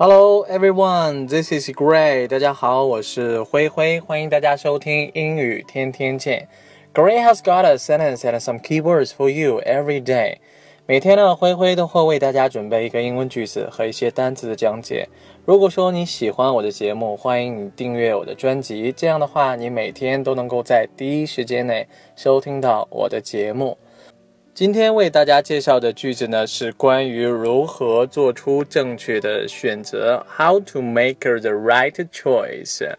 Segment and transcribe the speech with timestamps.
[0.00, 2.28] Hello everyone, this is Gray.
[2.28, 6.46] 大家好，我是灰灰，欢迎大家收听英语天天见。
[6.94, 10.36] Gray has got a sentence and some keywords for you every day.
[10.86, 15.08] 每天呢，灰灰都会为大家准备一个英文句子和一些单词的讲解。
[15.44, 23.76] 如果说你喜欢我的节目，欢迎你订阅我的专辑，这样的话，你每天都能够在第一时间内收听到我的节目。
[24.57, 32.95] 今天为大家介绍的句子呢，是关于如何做出正确的选择，How to make the right choice。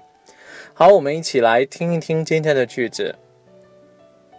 [0.73, 3.15] 好，我们一起来听一听今天的句子。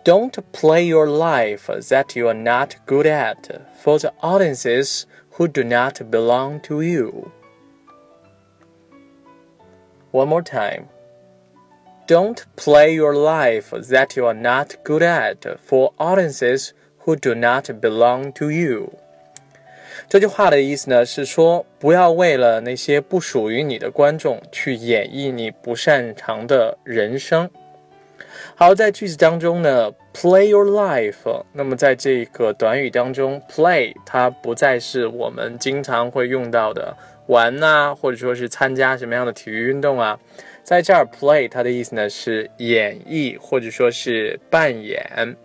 [0.03, 3.37] Don't play your life that you are not good at
[3.81, 5.03] for the audiences
[5.37, 7.31] who do not belong to you.
[10.11, 10.87] One more time.
[12.07, 16.73] Don't play your life that you are not good at for audiences
[17.04, 18.92] who do not belong to you。
[20.08, 27.48] 这句话的意思呢是说，不要为了那些不属于你的观众去演绎你不擅长的人生。
[28.54, 31.44] 好，在句子当中呢，play your life。
[31.52, 40.18] 那么在这个短语当中，play 它不再是我们经常会用到的玩呐，或者说是参加什么样的体育运动啊。
[40.62, 45.36] 在这儿，play 它的意思呢是演绎，或者说是扮演。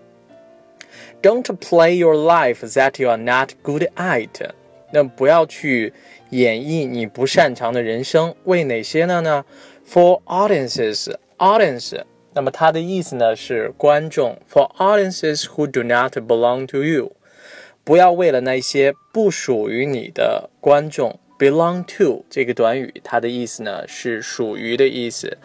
[1.25, 4.51] Don't play your life that you are not good at。
[4.93, 5.93] 那不要去
[6.31, 8.35] 演绎你不擅长的人生。
[8.45, 9.21] 为哪些呢？
[9.21, 9.45] 呢？
[9.89, 12.03] For audiences，audience。
[12.33, 14.39] 那么它的意思呢是观众。
[14.49, 17.13] For audiences who do not belong to you。
[17.85, 21.19] 不要为了那些不属于你的观众。
[21.39, 25.39] Belong to 这个短语，它的意思呢是属于的意思。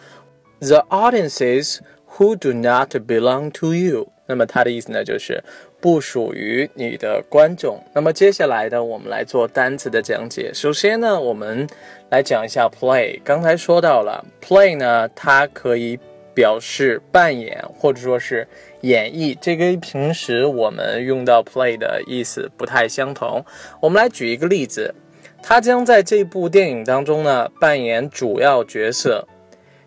[0.60, 1.78] The audiences
[2.16, 4.08] who do not belong to you。
[4.31, 5.43] 那么它的意思呢就是
[5.81, 7.77] 不属于你的观众。
[7.93, 10.53] 那么接下来呢，我们来做单词的讲解。
[10.53, 11.67] 首先呢，我们
[12.09, 13.19] 来讲一下 play。
[13.25, 15.99] 刚才说到了 play 呢，它可以
[16.33, 18.47] 表示扮演或者说是
[18.83, 23.43] 演绎，这跟平时我们用到 play 的意思不太相同。
[23.81, 24.95] 我们来举一个例子，
[25.43, 29.27] 他将在这部电影当中呢扮演主要角色。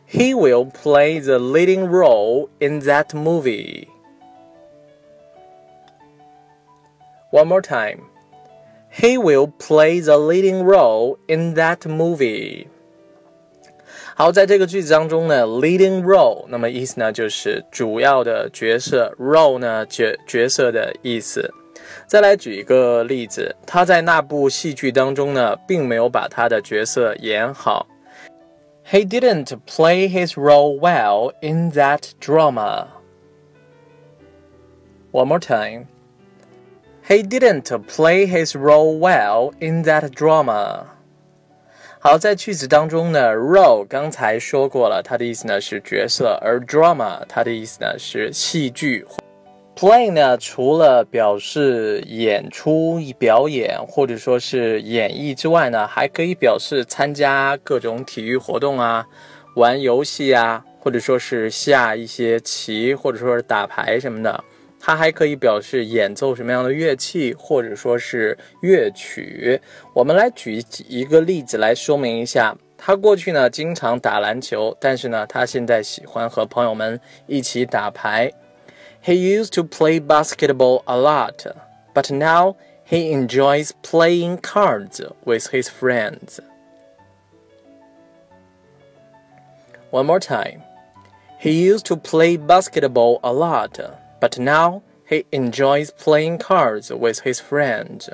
[0.07, 3.89] He will play the leading role in that movie.
[7.34, 8.00] One more time.
[8.92, 12.68] He will play the leading role in that movie.
[14.16, 21.54] 好，在这个句子当中呢，leading role，那么意思呢就是主要的角色，role 呢角角色的意思。
[22.06, 27.88] 再来举一个例子，他在那部戏剧当中呢，并没有把他的角色演好。
[28.92, 32.88] He didn't play his role well in that drama.
[35.12, 35.86] One more time.
[37.07, 40.85] He didn't play his role well in that drama.
[42.01, 49.05] 好，在句子当中呢，role 刚才说过了，它的意思呢是角色，而 drama 它的意思呢是戏剧。
[49.77, 59.07] play 呢，除了表示演出、表演或者说是演绎之外呢，还可以表示参加各种体育活动啊，
[59.57, 64.43] 玩游戏啊，或者说是下一些棋，或者说是打牌什么的。
[64.87, 69.59] 它还可以表示演奏什么样的乐器，或者说是乐曲。
[69.95, 72.55] 我们来举一个例子来说明一下。
[72.77, 78.31] 他过去呢经常打篮球，但是呢他现在喜欢和朋友们一起打牌。
[79.03, 81.51] He used to play basketball a lot,
[81.95, 82.57] but now
[82.87, 86.41] he enjoys playing cards with his friends.
[89.91, 90.61] One more time.
[91.41, 93.81] He used to play basketball a lot
[94.24, 98.10] but now he enjoys playing cards with his friends.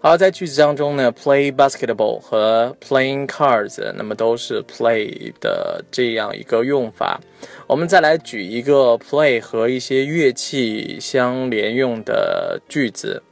[0.00, 7.18] 好，在句子当中呢，play basketball 和 playing cards，那么都是 play 的这样一个用法。
[7.66, 13.22] 我们再来举一个 play 和一些乐器相连用的句子。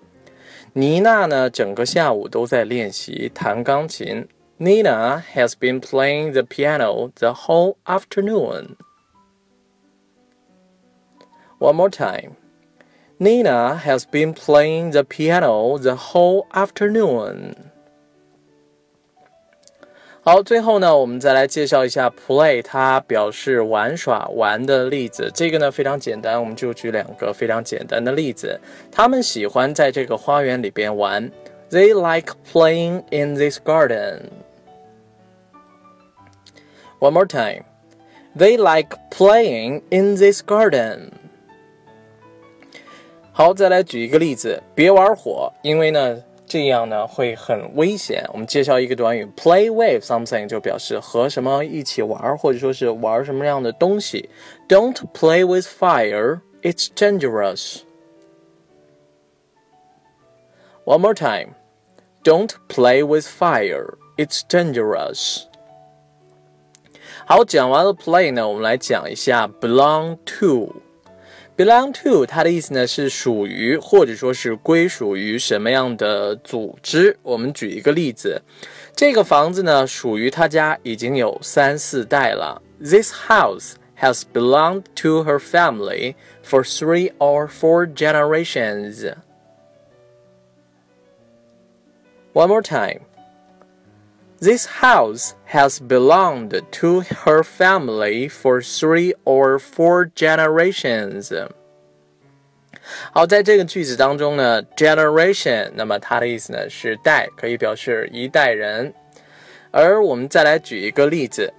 [0.72, 4.26] 妮娜呢，整个下午都在练习弹钢琴。
[4.58, 8.76] Nina has been playing the piano the whole afternoon.
[11.58, 12.36] One more time.
[13.18, 17.54] Nina has been playing the piano the whole afternoon.
[20.24, 25.30] 好，最后呢，我们再来介绍一下 play，它表示玩耍、玩的例子。
[25.34, 28.60] 这个呢非常简单，我们就举两个非常简单的例子。
[28.90, 31.30] 他们喜欢在这个花园里边玩。
[31.70, 34.28] They like playing in this garden.
[37.00, 37.64] One more time.
[38.36, 41.12] They like playing in this garden.
[43.37, 48.25] 好，再来举一个例子，别玩火，因为呢，这样呢会很危险。
[48.33, 54.27] 我们介绍一个短语，play with something 就表示和什么一起玩，或者说是玩什么样的东西。
[54.67, 57.81] Don't play with fire, it's dangerous.
[60.85, 61.49] One more time.
[62.23, 65.43] Don't play with fire, it's dangerous.
[67.27, 70.86] 好，讲完了 play 呢，我们来讲一下 belong to。
[71.56, 77.16] belong to 它的意思呢是属于或者说是归属于什么样的组织。
[77.22, 78.40] 我们举一个例子，
[78.96, 82.60] 这个房子呢属于他家已经有三四代了。
[82.80, 89.14] This house has belonged to her family for three or four generations.
[92.32, 93.02] One more time.
[94.40, 101.32] This house has belonged to her family for three or four generations.
[103.12, 108.92] 好，在这个句子当中呢，generation，那么它的意思呢是代，可以表示一代人。
[109.70, 111.54] 而我们再来举一个例子，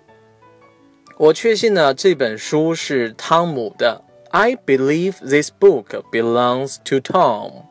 [1.17, 4.03] 我确信呢这本书是汤姆的。
[4.31, 7.63] I believe this book belongs to Tom.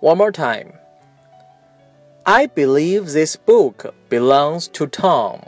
[0.00, 0.72] One more time.
[2.27, 5.41] I believe this book belongs to Tom.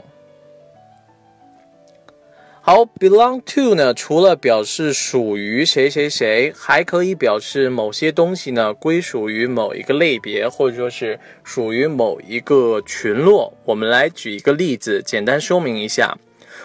[2.60, 13.52] 好，belong to 呢，除了表示属于谁谁谁，还可以表示某些东西呢归属于某一个类别，或者说是属于某一个群落。
[13.64, 16.16] 我们来举一个例子，简单说明一下。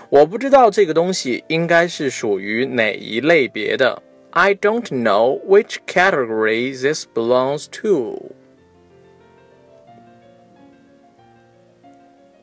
[0.10, 4.00] 我不知道这个东西应该是属于哪一类别的。
[4.30, 8.36] I don't know which category this belongs to.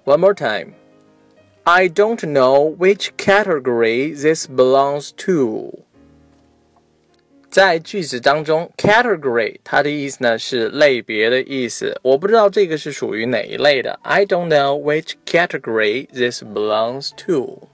[0.10, 0.74] One more time.
[1.64, 5.80] I don't know which category this belongs to.
[7.50, 11.98] 在句子当中，category 它的意思呢是类别的意思。
[12.04, 13.98] 我不知道这个是属于哪一类的。
[14.04, 17.70] I don't know which category this belongs to.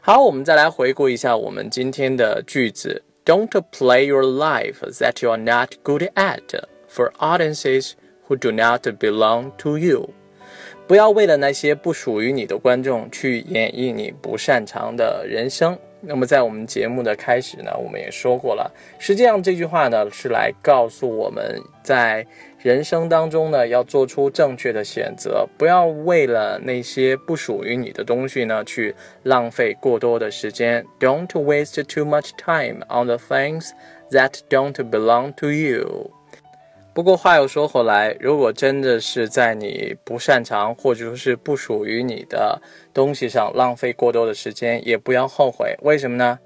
[0.00, 3.02] 好，我们再来回顾一下我们今天的句子。
[3.24, 7.92] Don't play your life that you are not good at for audiences
[8.26, 10.10] who do not belong to you.
[10.87, 15.77] 不要为了那些不属于你的观众去演绎你不擅长的人生。
[15.99, 22.25] 那么，在我们节目的开始呢，我们也说过了，实际上这句话呢是来告诉我们在
[22.59, 30.85] 人生当中呢要做出正确的选择，不要为了那些不属于你的东西呢去浪费过多的时间。
[30.99, 33.71] Don't waste too much time on the things
[34.11, 36.11] that don't belong to you.
[36.97, 42.59] 不过话又说回来，如果真的是在你不擅长或者说是不属于你的
[42.91, 45.77] 东西上浪费过多的时间，也不要后悔。
[45.83, 46.39] 为什么呢？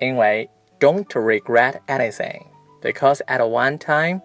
[0.00, 0.50] 因为
[0.80, 2.40] don't regret anything
[2.80, 4.20] because at one time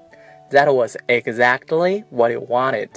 [0.50, 2.90] that was exactly what you wanted.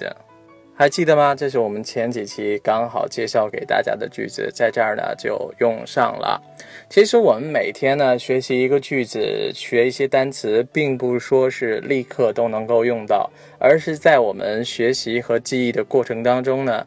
[0.80, 1.34] 还记得吗？
[1.34, 6.40] 这是我们前几期刚好介绍给大家的句子，在这儿呢就用上了。
[6.88, 16.86] 其实我们每天呢学习一个句子，学一些单词，并不说是立刻都能够用到，而是在我们学习和记忆的过程当中呢，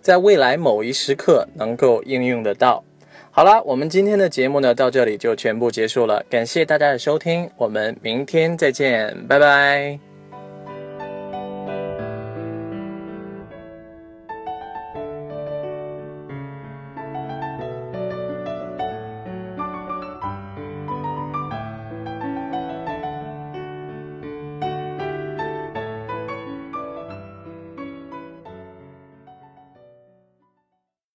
[0.00, 2.84] 在未来某一时刻能够应用得到。
[3.32, 10.05] 好了，我们今天的节目呢到这里就全部结束了，感谢大家的收听，我们明天再见，拜拜。